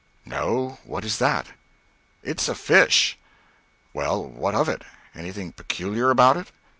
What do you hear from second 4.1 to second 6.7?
what of it? Anything peculiar about it?"